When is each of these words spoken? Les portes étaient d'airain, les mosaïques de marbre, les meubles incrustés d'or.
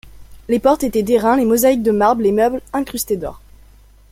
Les 0.49 0.57
portes 0.57 0.83
étaient 0.83 1.03
d'airain, 1.03 1.37
les 1.37 1.45
mosaïques 1.45 1.83
de 1.83 1.91
marbre, 1.91 2.23
les 2.23 2.31
meubles 2.31 2.63
incrustés 2.73 3.17
d'or. 3.17 3.39